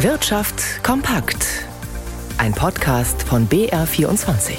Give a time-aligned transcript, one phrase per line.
[0.00, 1.64] Wirtschaft kompakt.
[2.36, 4.58] Ein Podcast von BR24.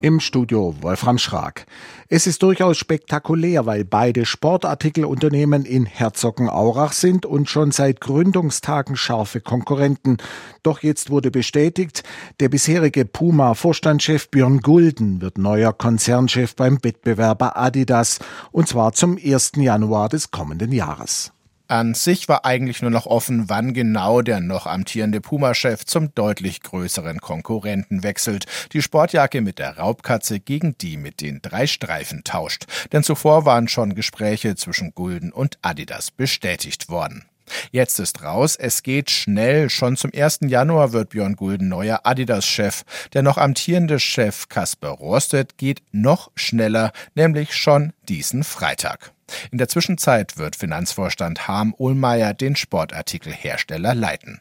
[0.00, 1.66] Im Studio Wolfram Schrag.
[2.08, 9.40] Es ist durchaus spektakulär, weil beide Sportartikelunternehmen in Herzogenaurach sind und schon seit Gründungstagen scharfe
[9.40, 10.16] Konkurrenten.
[10.64, 12.02] Doch jetzt wurde bestätigt,
[12.40, 18.18] der bisherige Puma-Vorstandschef Björn Gulden wird neuer Konzernchef beim Wettbewerber Adidas,
[18.50, 19.52] und zwar zum 1.
[19.58, 21.32] Januar des kommenden Jahres.
[21.68, 26.62] An sich war eigentlich nur noch offen, wann genau der noch amtierende Puma-Chef zum deutlich
[26.62, 32.66] größeren Konkurrenten wechselt, die Sportjacke mit der Raubkatze gegen die mit den drei Streifen tauscht.
[32.92, 37.24] Denn zuvor waren schon Gespräche zwischen Gulden und Adidas bestätigt worden.
[37.72, 39.68] Jetzt ist raus, es geht schnell.
[39.68, 40.40] Schon zum 1.
[40.42, 42.82] Januar wird Björn Gulden neuer Adidas-Chef.
[43.12, 49.15] Der noch amtierende Chef Kasper Rohrstedt geht noch schneller, nämlich schon diesen Freitag.
[49.50, 54.40] In der Zwischenzeit wird Finanzvorstand Harm Ohlmeier den Sportartikelhersteller leiten.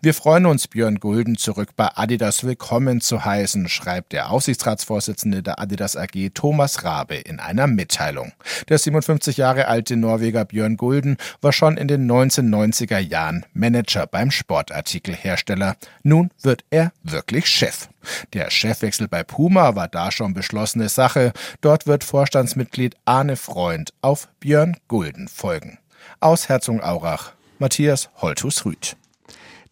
[0.00, 5.60] Wir freuen uns, Björn Gulden zurück bei Adidas willkommen zu heißen, schreibt der Aufsichtsratsvorsitzende der
[5.60, 8.32] Adidas AG Thomas Rabe in einer Mitteilung.
[8.68, 14.30] Der 57 Jahre alte Norweger Björn Gulden war schon in den 1990er Jahren Manager beim
[14.30, 15.76] Sportartikelhersteller.
[16.02, 17.88] Nun wird er wirklich Chef.
[18.32, 21.32] Der Chefwechsel bei Puma war da schon beschlossene Sache.
[21.60, 25.78] Dort wird Vorstandsmitglied Arne Freund auf Björn Gulden folgen.
[26.20, 28.96] Aus Herzogenaurach, Matthias Holthus-Rüth.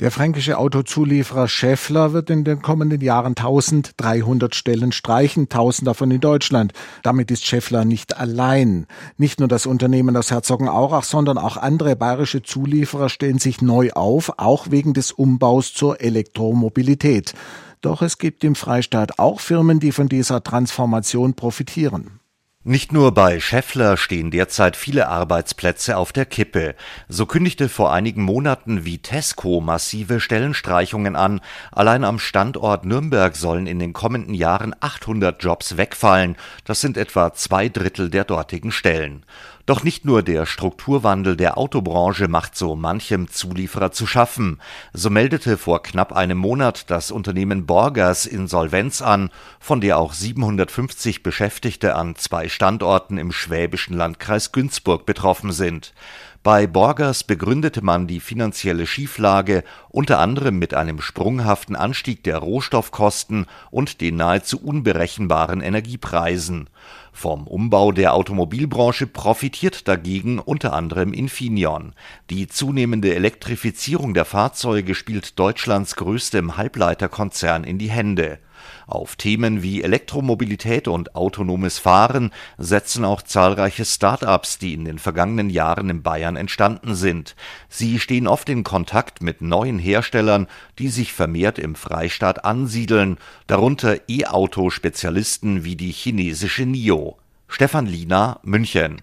[0.01, 6.21] Der fränkische Autozulieferer Schaeffler wird in den kommenden Jahren 1300 Stellen streichen, 1000 davon in
[6.21, 6.73] Deutschland.
[7.03, 8.87] Damit ist Schaeffler nicht allein.
[9.19, 14.33] Nicht nur das Unternehmen aus Herzogenaurach, sondern auch andere bayerische Zulieferer stellen sich neu auf,
[14.39, 17.35] auch wegen des Umbaus zur Elektromobilität.
[17.83, 22.22] Doch es gibt im Freistaat auch Firmen, die von dieser Transformation profitieren.
[22.65, 26.77] Nicht nur bei Schaeffler stehen derzeit viele Arbeitsplätze auf der Kippe.
[27.09, 31.41] So kündigte vor einigen Monaten Vitesco massive Stellenstreichungen an.
[31.73, 36.37] Allein am Standort Nürnberg sollen in den kommenden Jahren 800 Jobs wegfallen.
[36.65, 39.27] Das sind etwa zwei Drittel der dortigen Stellen.
[39.65, 44.61] Doch nicht nur der Strukturwandel der Autobranche macht so manchem Zulieferer zu schaffen.
[44.93, 49.31] So meldete vor knapp einem Monat das Unternehmen Borgers Insolvenz an,
[49.61, 55.95] von der auch 750 Beschäftigte an zwei Standorten im schwäbischen Landkreis Günzburg betroffen sind.
[56.43, 63.47] Bei Borgers begründete man die finanzielle Schieflage unter anderem mit einem sprunghaften Anstieg der Rohstoffkosten
[63.71, 66.69] und den nahezu unberechenbaren Energiepreisen.
[67.13, 71.95] Vom Umbau der Automobilbranche profitiert dagegen unter anderem Infineon.
[72.29, 78.41] Die zunehmende Elektrifizierung der Fahrzeuge spielt Deutschlands größtem Halbleiterkonzern in die Hände
[78.87, 85.51] auf Themen wie Elektromobilität und autonomes Fahren setzen auch zahlreiche Start-ups, die in den vergangenen
[85.51, 87.37] Jahren in Bayern entstanden sind.
[87.69, 90.47] Sie stehen oft in Kontakt mit neuen Herstellern,
[90.79, 97.19] die sich vermehrt im Freistaat ansiedeln, darunter E-Auto-Spezialisten wie die chinesische NIO.
[97.49, 99.03] Stefan Liener, München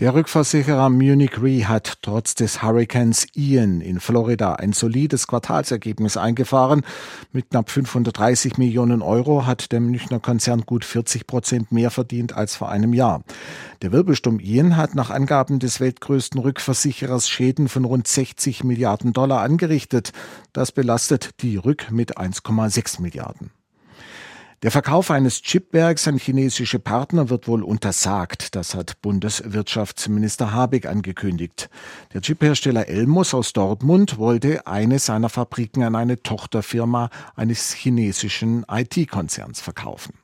[0.00, 6.82] der Rückversicherer Munich Re hat trotz des Hurrikans Ian in Florida ein solides Quartalsergebnis eingefahren.
[7.30, 12.56] Mit knapp 530 Millionen Euro hat der Münchner Konzern gut 40 Prozent mehr verdient als
[12.56, 13.22] vor einem Jahr.
[13.82, 19.42] Der Wirbelsturm Ian hat nach Angaben des weltgrößten Rückversicherers Schäden von rund 60 Milliarden Dollar
[19.42, 20.10] angerichtet.
[20.52, 23.52] Das belastet die Rück mit 1,6 Milliarden.
[24.64, 28.54] Der Verkauf eines Chipwerks an chinesische Partner wird wohl untersagt.
[28.54, 31.68] Das hat Bundeswirtschaftsminister Habeck angekündigt.
[32.14, 39.60] Der Chiphersteller Elmos aus Dortmund wollte eine seiner Fabriken an eine Tochterfirma eines chinesischen IT-Konzerns
[39.60, 40.14] verkaufen.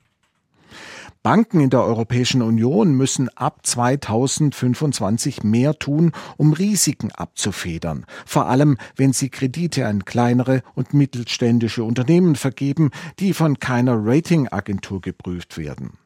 [1.23, 8.79] Banken in der Europäischen Union müssen ab 2025 mehr tun, um Risiken abzufedern, vor allem
[8.97, 15.99] wenn sie Kredite an kleinere und mittelständische Unternehmen vergeben, die von keiner Ratingagentur geprüft werden.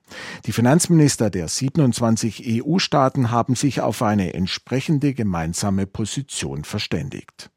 [0.47, 7.51] Die Finanzminister der 27 EU-Staaten haben sich auf eine entsprechende gemeinsame Position verständigt.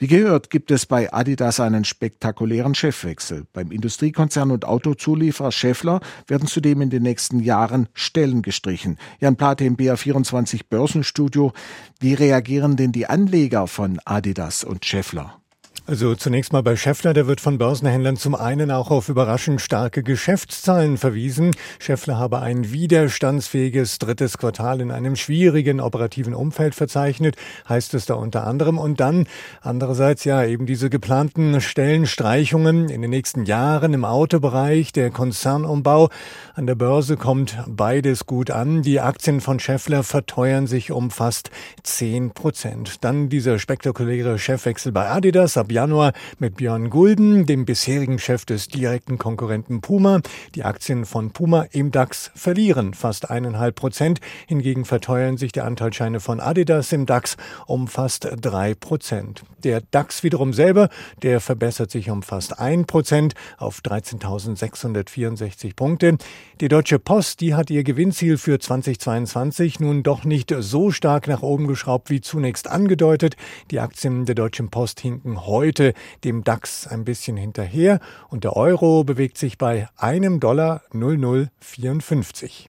[0.00, 3.48] Wie gehört, gibt es bei Adidas einen spektakulären Chefwechsel.
[3.52, 5.98] Beim Industriekonzern und Autozulieferer Scheffler
[6.28, 8.96] werden zudem in den nächsten Jahren Stellen gestrichen.
[9.18, 11.52] Jan Plate im BA24 Börsenstudio.
[11.98, 15.40] Wie reagieren denn die Anleger von Adidas und Scheffler?
[15.88, 20.02] Also zunächst mal bei Scheffler, der wird von Börsenhändlern zum einen auch auf überraschend starke
[20.02, 21.52] Geschäftszahlen verwiesen.
[21.78, 27.36] Scheffler habe ein widerstandsfähiges drittes Quartal in einem schwierigen operativen Umfeld verzeichnet,
[27.70, 28.76] heißt es da unter anderem.
[28.76, 29.26] Und dann
[29.62, 36.10] andererseits ja eben diese geplanten Stellenstreichungen in den nächsten Jahren im Autobereich, der Konzernumbau.
[36.54, 38.82] An der Börse kommt beides gut an.
[38.82, 41.50] Die Aktien von Scheffler verteuern sich um fast
[41.82, 43.02] 10 Prozent.
[43.04, 48.66] Dann dieser spektakuläre Chefwechsel bei Adidas ab Januar mit Björn Gulden, dem bisherigen Chef des
[48.66, 50.22] direkten Konkurrenten Puma.
[50.56, 54.18] Die Aktien von Puma im DAX verlieren fast eineinhalb Prozent.
[54.48, 57.36] Hingegen verteuern sich die Anteilsscheine von Adidas im DAX
[57.68, 59.44] um fast drei Prozent.
[59.62, 60.88] Der DAX wiederum selber,
[61.22, 66.18] der verbessert sich um fast ein Prozent auf 13.664 Punkte.
[66.60, 71.42] Die Deutsche Post, die hat ihr Gewinnziel für 2022 nun doch nicht so stark nach
[71.42, 73.36] oben geschraubt wie zunächst angedeutet.
[73.70, 75.92] Die Aktien der Deutschen Post hinken heute heute
[76.24, 78.00] dem DAX ein bisschen hinterher
[78.30, 82.56] und der Euro bewegt sich bei einem Dollar 0054.